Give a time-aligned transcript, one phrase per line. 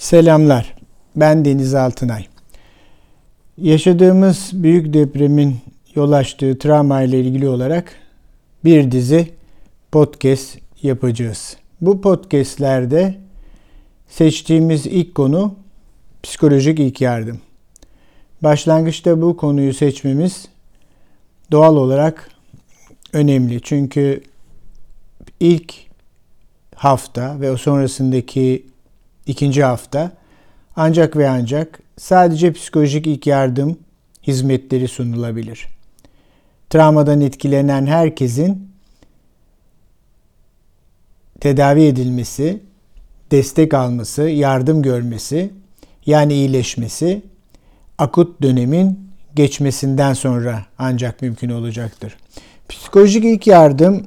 [0.00, 0.74] Selamlar.
[1.16, 2.26] Ben Deniz Altınay.
[3.58, 5.56] Yaşadığımız büyük depremin
[5.94, 7.92] yol açtığı travma ile ilgili olarak
[8.64, 9.30] bir dizi
[9.92, 11.56] podcast yapacağız.
[11.80, 13.14] Bu podcastlerde
[14.08, 15.54] seçtiğimiz ilk konu
[16.22, 17.40] psikolojik ilk yardım.
[18.42, 20.48] Başlangıçta bu konuyu seçmemiz
[21.50, 22.30] doğal olarak
[23.12, 23.60] önemli.
[23.62, 24.22] Çünkü
[25.40, 25.74] ilk
[26.74, 28.70] hafta ve o sonrasındaki
[29.26, 30.12] ikinci hafta
[30.76, 33.78] ancak ve ancak sadece psikolojik ilk yardım
[34.22, 35.66] hizmetleri sunulabilir.
[36.70, 38.70] Travmadan etkilenen herkesin
[41.40, 42.60] tedavi edilmesi,
[43.30, 45.50] destek alması, yardım görmesi
[46.06, 47.22] yani iyileşmesi
[47.98, 52.16] akut dönemin geçmesinden sonra ancak mümkün olacaktır.
[52.68, 54.06] Psikolojik ilk yardım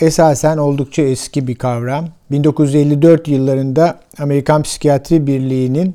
[0.00, 2.08] esasen oldukça eski bir kavram.
[2.30, 5.94] 1954 yıllarında Amerikan Psikiyatri Birliği'nin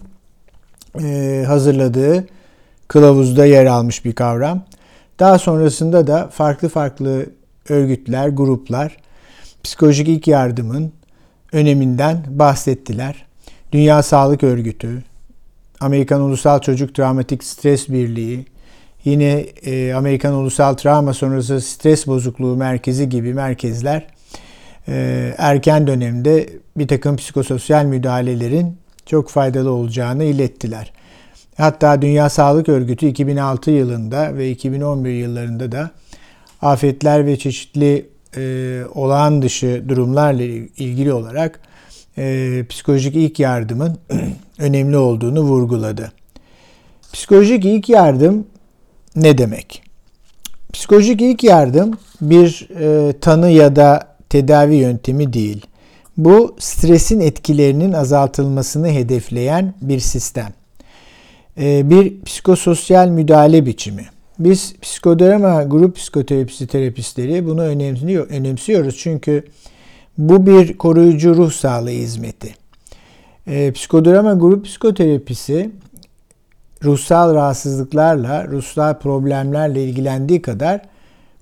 [1.02, 2.28] e, hazırladığı
[2.88, 4.64] kılavuzda yer almış bir kavram.
[5.20, 7.26] Daha sonrasında da farklı farklı
[7.70, 8.98] örgütler, gruplar
[9.64, 10.92] psikolojik ilk yardımın
[11.52, 13.26] öneminden bahsettiler.
[13.72, 15.04] Dünya Sağlık Örgütü,
[15.80, 18.46] Amerikan Ulusal Çocuk Travmatik Stres Birliği,
[19.10, 24.08] yine e, Amerikan Ulusal Travma Sonrası Stres Bozukluğu Merkezi gibi merkezler
[24.88, 30.94] e, erken dönemde bir takım psikososyal müdahalelerin çok faydalı olacağını ilettiler.
[31.58, 35.92] Hatta Dünya Sağlık Örgütü 2006 yılında ve 2011 yıllarında da
[36.62, 41.60] afetler ve çeşitli e, olağan dışı durumlarla ilgili olarak
[42.18, 43.98] e, psikolojik ilk yardımın
[44.60, 46.12] önemli olduğunu vurguladı.
[47.14, 48.48] Psikolojik ilk yardım
[49.16, 49.84] ne demek?
[50.74, 55.66] Psikolojik ilk yardım bir e, tanı ya da tedavi yöntemi değil.
[56.18, 60.54] Bu stresin etkilerinin azaltılmasını hedefleyen bir sistem.
[61.58, 64.06] E, bir psikososyal müdahale biçimi.
[64.40, 69.44] Biz psikodrama grup psikoterapisi terapistleri bunu önemsiyor, önemsiyoruz çünkü
[70.18, 72.54] bu bir koruyucu ruh sağlığı hizmeti.
[73.48, 75.72] E, psikodrama grup psikoterapisi
[76.84, 80.82] ruhsal rahatsızlıklarla, ruhsal problemlerle ilgilendiği kadar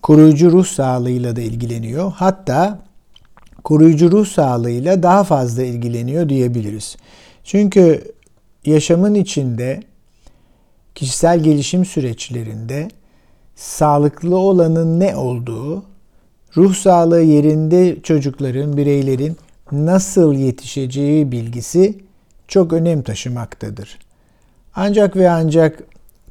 [0.01, 2.11] koruyucu ruh sağlığıyla da ilgileniyor.
[2.15, 2.79] Hatta
[3.63, 6.97] koruyucu ruh sağlığıyla daha fazla ilgileniyor diyebiliriz.
[7.43, 8.11] Çünkü
[8.65, 9.83] yaşamın içinde
[10.95, 12.87] kişisel gelişim süreçlerinde
[13.55, 15.83] sağlıklı olanın ne olduğu,
[16.57, 19.37] ruh sağlığı yerinde çocukların, bireylerin
[19.71, 21.97] nasıl yetişeceği bilgisi
[22.47, 24.06] çok önem taşımaktadır.
[24.79, 25.83] Ancak ve ancak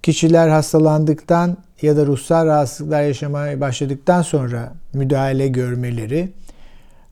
[0.02, 6.32] kişiler hastalandıktan ya da ruhsal rahatsızlıklar yaşamaya başladıktan sonra müdahale görmeleri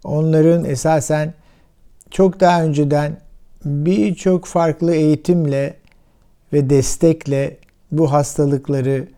[0.04, 1.34] onların esasen
[2.10, 3.20] çok daha önceden
[3.64, 5.76] birçok farklı eğitimle
[6.52, 7.56] ve destekle
[7.92, 9.08] bu hastalıkları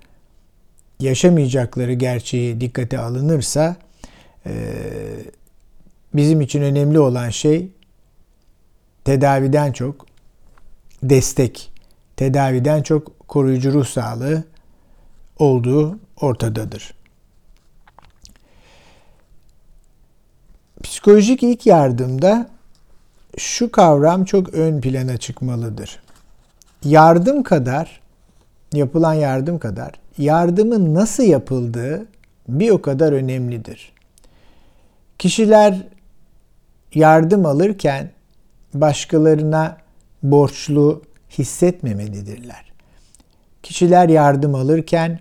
[1.00, 3.76] yaşamayacakları gerçeği dikkate alınırsa
[6.14, 7.68] bizim için önemli olan şey
[9.04, 10.06] tedaviden çok
[11.02, 11.75] destek
[12.16, 14.44] tedaviden çok koruyucu ruh sağlığı
[15.38, 16.94] olduğu ortadadır.
[20.82, 22.48] Psikolojik ilk yardımda
[23.38, 26.00] şu kavram çok ön plana çıkmalıdır.
[26.84, 28.00] Yardım kadar,
[28.72, 32.06] yapılan yardım kadar, yardımın nasıl yapıldığı
[32.48, 33.92] bir o kadar önemlidir.
[35.18, 35.86] Kişiler
[36.94, 38.10] yardım alırken
[38.74, 39.76] başkalarına
[40.22, 41.02] borçlu
[41.38, 42.72] hissetmemelidirler.
[43.62, 45.20] Kişiler yardım alırken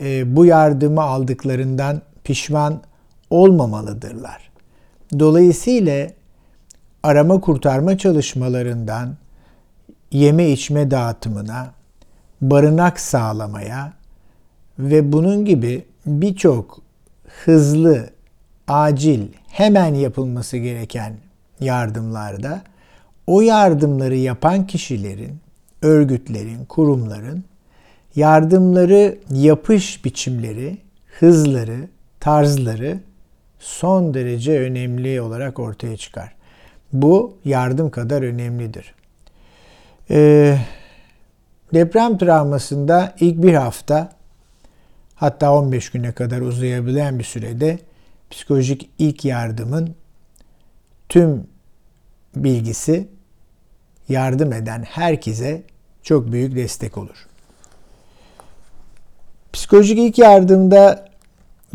[0.00, 2.80] e, bu yardımı aldıklarından pişman
[3.30, 4.50] olmamalıdırlar.
[5.18, 6.08] Dolayısıyla
[7.02, 9.16] arama kurtarma çalışmalarından
[10.10, 11.70] yeme içme dağıtımına,
[12.40, 13.92] barınak sağlamaya
[14.78, 16.80] ve bunun gibi birçok
[17.44, 18.10] hızlı,
[18.68, 21.16] acil, hemen yapılması gereken
[21.60, 22.62] yardımlarda
[23.26, 25.40] o yardımları yapan kişilerin,
[25.82, 27.44] örgütlerin, kurumların
[28.16, 30.78] yardımları yapış biçimleri,
[31.18, 31.88] hızları,
[32.20, 32.98] tarzları
[33.58, 36.34] son derece önemli olarak ortaya çıkar.
[36.92, 38.94] Bu yardım kadar önemlidir.
[40.10, 40.58] Ee,
[41.74, 44.12] deprem travmasında ilk bir hafta
[45.14, 47.78] hatta 15 güne kadar uzayabilen bir sürede
[48.30, 49.94] psikolojik ilk yardımın
[51.08, 51.46] tüm
[52.36, 53.08] bilgisi
[54.08, 55.62] yardım eden herkese
[56.02, 57.26] çok büyük destek olur.
[59.52, 61.08] Psikolojik ilk yardımda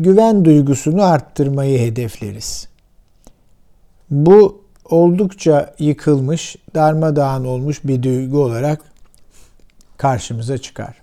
[0.00, 2.68] güven duygusunu arttırmayı hedefleriz.
[4.10, 8.80] Bu oldukça yıkılmış, darmadağın olmuş bir duygu olarak
[9.96, 10.94] karşımıza çıkar.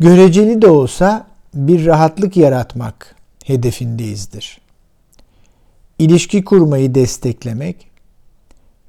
[0.00, 4.60] Göreceli de olsa bir rahatlık yaratmak hedefindeyizdir.
[5.98, 7.90] İlişki kurmayı desteklemek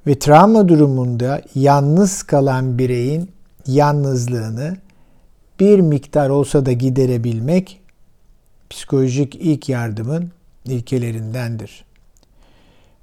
[0.06, 3.30] ve travma durumunda yalnız kalan bireyin
[3.66, 4.76] yalnızlığını
[5.60, 7.80] bir miktar olsa da giderebilmek
[8.70, 10.30] psikolojik ilk yardımın
[10.64, 11.84] ilkelerindendir.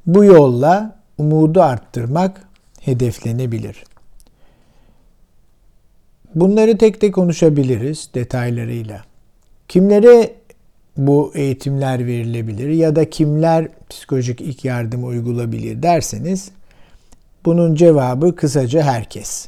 [0.06, 2.42] Bu yolla umudu arttırmak
[2.82, 3.84] hedeflenebilir.
[6.36, 9.02] Bunları tek tek konuşabiliriz detaylarıyla.
[9.68, 10.36] Kimlere
[10.98, 16.52] bu eğitimler verilebilir ya da kimler psikolojik ilk yardım uygulayabilir derseniz
[17.46, 19.48] bunun cevabı kısaca herkes.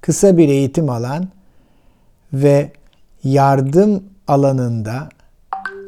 [0.00, 1.28] Kısa bir eğitim alan
[2.32, 2.70] ve
[3.24, 5.08] yardım alanında,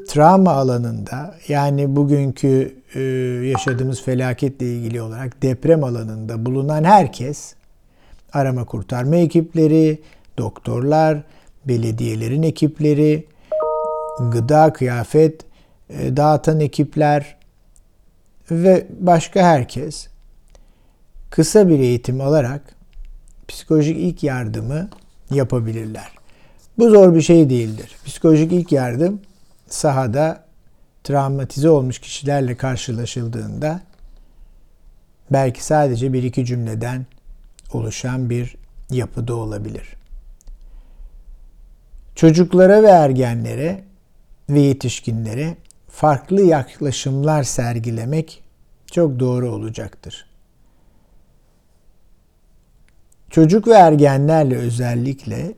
[0.09, 3.01] travma alanında yani bugünkü e,
[3.49, 7.55] yaşadığımız felaketle ilgili olarak deprem alanında bulunan herkes
[8.33, 9.99] arama kurtarma ekipleri,
[10.39, 11.23] doktorlar,
[11.69, 13.25] belediyelerin ekipleri,
[14.19, 15.45] gıda, kıyafet
[15.91, 17.37] e, dağıtan ekipler
[18.51, 20.09] ve başka herkes
[21.31, 22.63] kısa bir eğitim alarak
[23.49, 24.89] psikolojik ilk yardımı
[25.31, 26.13] yapabilirler.
[26.79, 27.97] Bu zor bir şey değildir.
[28.05, 29.21] Psikolojik ilk yardım
[29.69, 30.45] sahada
[31.05, 33.81] travmatize olmuş kişilerle karşılaşıldığında
[35.31, 37.07] belki sadece bir iki cümleden
[37.73, 38.57] oluşan bir
[38.91, 39.95] yapıda olabilir.
[42.15, 43.85] Çocuklara ve ergenlere
[44.51, 45.57] ve yetişkinlere
[45.89, 48.43] farklı yaklaşımlar sergilemek
[48.93, 50.27] çok doğru olacaktır.
[53.31, 55.55] Çocuk ve ergenlerle özellikle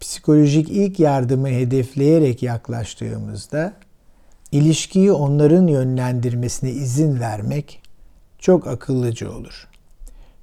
[0.00, 3.72] psikolojik ilk yardımı hedefleyerek yaklaştığımızda
[4.52, 7.82] ilişkiyi onların yönlendirmesine izin vermek
[8.38, 9.68] çok akıllıca olur.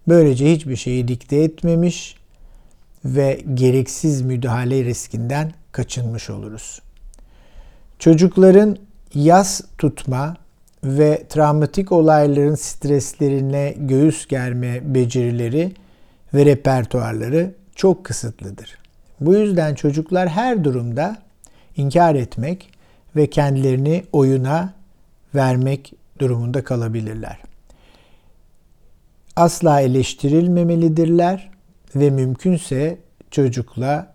[0.08, 2.16] Böylece hiçbir şeyi dikte etmemiş
[3.06, 6.82] ve gereksiz müdahale riskinden kaçınmış oluruz.
[8.00, 8.78] Çocukların
[9.14, 10.38] yas tutma
[10.84, 15.74] ve travmatik olayların streslerine göğüs germe becerileri
[16.34, 18.78] ve repertuarları çok kısıtlıdır.
[19.20, 21.18] Bu yüzden çocuklar her durumda
[21.78, 22.70] inkar etmek
[23.16, 24.74] ve kendilerini oyuna
[25.36, 27.38] vermek durumunda kalabilirler.
[29.36, 31.50] Asla eleştirilmemelidirler
[31.96, 32.98] ve mümkünse
[33.32, 34.14] çocukla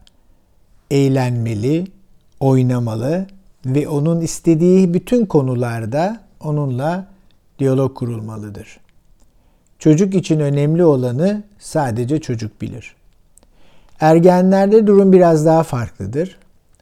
[0.90, 1.86] eğlenmeli,
[2.40, 3.26] oynamalı
[3.66, 7.06] ve onun istediği bütün konularda onunla
[7.58, 8.80] diyalog kurulmalıdır.
[9.78, 12.94] Çocuk için önemli olanı sadece çocuk bilir.
[14.00, 16.38] Ergenlerde durum biraz daha farklıdır.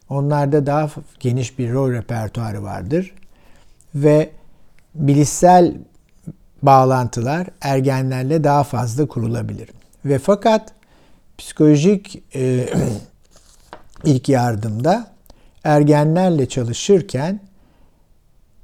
[0.09, 0.89] Onlarda daha
[1.19, 3.13] geniş bir rol repertuarı vardır
[3.95, 4.29] ve
[4.95, 5.75] bilişsel
[6.61, 9.69] bağlantılar ergenlerle daha fazla kurulabilir.
[10.05, 10.73] Ve fakat
[11.37, 12.69] psikolojik e,
[14.05, 15.10] ilk yardımda
[15.63, 17.39] ergenlerle çalışırken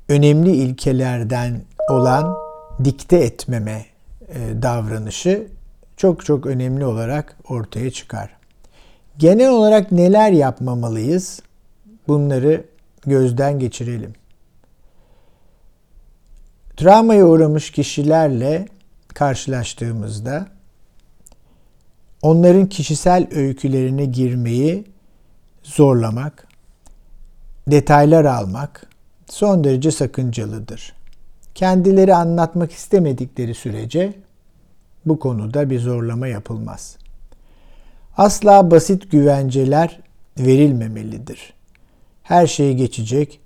[0.09, 2.37] önemli ilkelerden olan
[2.83, 3.85] dikte etmeme
[4.27, 5.47] e, davranışı
[5.97, 8.29] çok çok önemli olarak ortaya çıkar.
[9.17, 11.39] Genel olarak neler yapmamalıyız?
[12.07, 12.65] Bunları
[13.05, 14.13] gözden geçirelim.
[16.77, 18.67] Travmaya uğramış kişilerle
[19.13, 20.47] karşılaştığımızda
[22.21, 24.85] onların kişisel öykülerine girmeyi
[25.63, 26.46] zorlamak,
[27.67, 28.87] detaylar almak
[29.29, 30.93] son derece sakıncalıdır.
[31.55, 34.13] Kendileri anlatmak istemedikleri sürece
[35.05, 36.97] bu konuda bir zorlama yapılmaz.
[38.17, 39.99] Asla basit güvenceler
[40.39, 41.53] verilmemelidir.
[42.23, 43.39] Her şey geçecek,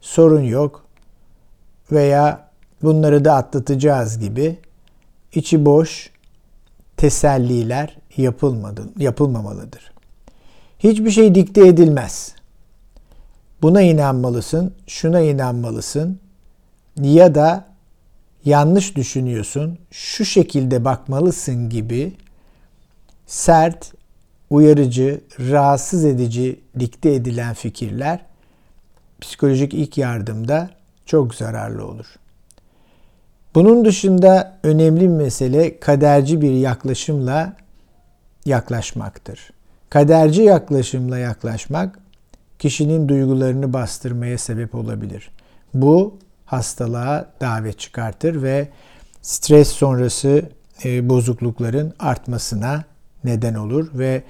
[0.00, 0.84] sorun yok
[1.92, 2.48] veya
[2.82, 4.58] bunları da atlatacağız gibi
[5.32, 6.10] içi boş
[6.96, 9.92] teselliler yapılmadı, yapılmamalıdır.
[10.78, 12.34] Hiçbir şey dikte edilmez.
[13.62, 16.18] Buna inanmalısın, şuna inanmalısın
[17.00, 17.64] ya da
[18.44, 22.12] yanlış düşünüyorsun, şu şekilde bakmalısın gibi
[23.26, 23.92] sert,
[24.50, 28.20] uyarıcı, rahatsız edici dikte edilen fikirler
[29.20, 30.70] psikolojik ilk yardımda
[31.06, 32.06] çok zararlı olur.
[33.54, 37.56] Bunun dışında önemli bir mesele kaderci bir yaklaşımla
[38.44, 39.50] yaklaşmaktır.
[39.90, 42.01] Kaderci yaklaşımla yaklaşmak
[42.62, 45.30] kişinin duygularını bastırmaya sebep olabilir.
[45.74, 48.68] Bu hastalığa davet çıkartır ve
[49.22, 50.42] stres sonrası
[50.84, 52.84] e, bozuklukların artmasına
[53.24, 54.22] neden olur ve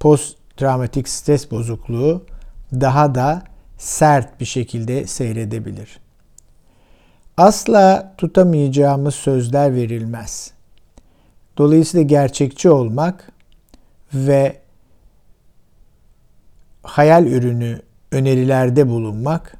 [0.00, 2.24] post travmatik stres bozukluğu
[2.72, 3.42] daha da
[3.78, 6.00] sert bir şekilde seyredebilir.
[7.36, 10.50] Asla tutamayacağımız sözler verilmez.
[11.58, 13.32] Dolayısıyla gerçekçi olmak
[14.14, 14.65] ve
[16.86, 17.80] hayal ürünü
[18.12, 19.56] önerilerde bulunmak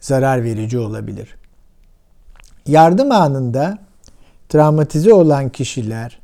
[0.00, 1.36] zarar verici olabilir.
[2.66, 3.78] Yardım anında
[4.48, 6.18] travmatize olan kişiler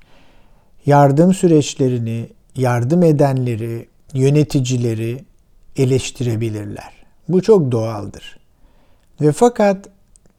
[0.86, 5.24] yardım süreçlerini, yardım edenleri, yöneticileri
[5.76, 6.92] eleştirebilirler.
[7.28, 8.38] Bu çok doğaldır.
[9.20, 9.88] Ve fakat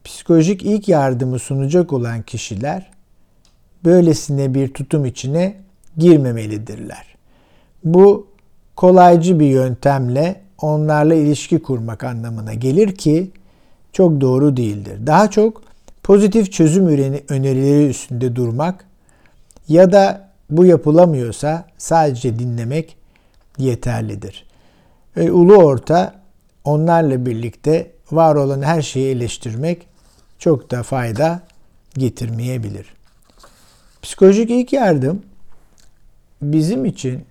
[0.04, 2.90] psikolojik ilk yardımı sunacak olan kişiler
[3.84, 5.56] böylesine bir tutum içine
[5.98, 7.14] girmemelidirler.
[7.84, 8.33] Bu
[8.76, 13.30] kolaycı bir yöntemle onlarla ilişki kurmak anlamına gelir ki
[13.92, 15.06] çok doğru değildir.
[15.06, 15.62] Daha çok
[16.02, 16.86] pozitif çözüm
[17.28, 18.86] önerileri üstünde durmak
[19.68, 22.96] ya da bu yapılamıyorsa sadece dinlemek
[23.58, 24.46] yeterlidir.
[25.16, 26.14] Ve ulu orta
[26.64, 29.86] onlarla birlikte var olan her şeyi eleştirmek
[30.38, 31.40] çok da fayda
[31.94, 32.94] getirmeyebilir.
[34.02, 35.22] Psikolojik ilk yardım
[36.42, 37.24] bizim için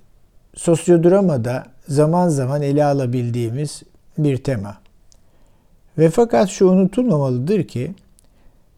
[0.56, 3.84] sosyodramada zaman zaman ele alabildiğimiz
[4.18, 4.78] bir tema.
[5.98, 7.94] Ve fakat şu unutulmamalıdır ki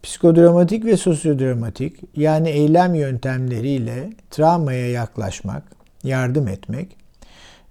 [0.03, 5.63] psikodramatik ve sosyodramatik yani eylem yöntemleriyle travmaya yaklaşmak,
[6.03, 6.97] yardım etmek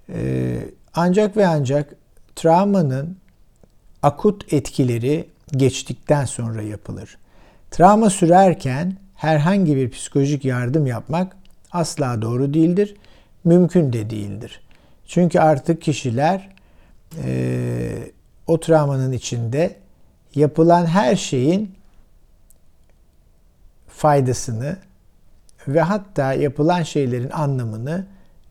[0.08, 0.56] e,
[0.94, 1.94] ancak ve ancak
[2.36, 3.16] travmanın
[4.02, 7.18] akut etkileri geçtikten sonra yapılır.
[7.70, 11.36] Travma sürerken herhangi bir psikolojik yardım yapmak
[11.72, 12.94] asla doğru değildir,
[13.44, 14.60] mümkün de değildir.
[15.06, 16.48] Çünkü artık kişiler
[17.24, 18.12] e,
[18.46, 19.76] o travmanın içinde
[20.34, 21.74] yapılan her şeyin
[23.88, 24.76] faydasını
[25.68, 28.06] ve hatta yapılan şeylerin anlamını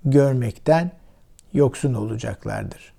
[0.05, 0.91] görmekten
[1.53, 2.93] yoksun olacaklardır.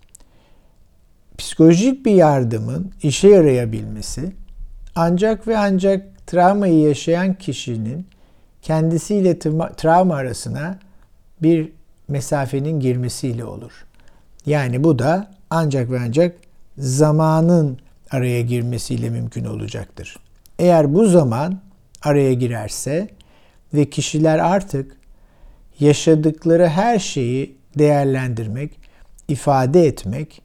[1.39, 4.33] Psikolojik bir yardımın işe yarayabilmesi
[4.95, 8.07] ancak ve ancak travmayı yaşayan kişinin
[8.63, 9.39] kendisiyle
[9.77, 10.79] travma arasına
[11.43, 11.73] bir
[12.09, 13.73] mesafenin girmesiyle olur.
[14.47, 16.37] Yani bu da ancak ve ancak
[16.79, 17.79] zamanın
[18.11, 20.17] araya girmesiyle mümkün olacaktır.
[20.59, 21.61] Eğer bu zaman
[22.03, 23.09] araya girerse
[23.75, 24.97] ve kişiler artık
[25.81, 28.79] yaşadıkları her şeyi değerlendirmek,
[29.29, 30.43] ifade etmek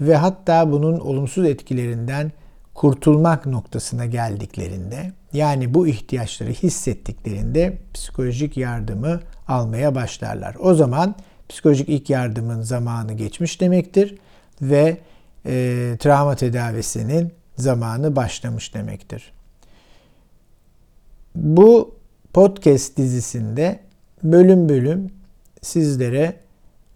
[0.00, 2.32] ve hatta bunun olumsuz etkilerinden
[2.74, 10.56] kurtulmak noktasına geldiklerinde yani bu ihtiyaçları hissettiklerinde psikolojik yardımı almaya başlarlar.
[10.60, 11.14] O zaman
[11.48, 14.18] psikolojik ilk yardımın zamanı geçmiş demektir
[14.62, 14.98] ve
[15.46, 19.32] e, travma tedavisinin zamanı başlamış demektir.
[21.34, 21.94] Bu
[22.32, 23.80] podcast dizisinde
[24.22, 25.10] bölüm bölüm
[25.62, 26.36] sizlere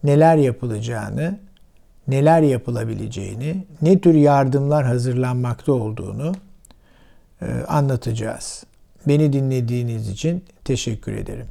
[0.04, 1.38] neler yapılacağını,
[2.08, 6.34] neler yapılabileceğini, ne tür yardımlar hazırlanmakta olduğunu
[7.42, 8.64] e, anlatacağız.
[9.08, 11.46] Beni dinlediğiniz için teşekkür ederim.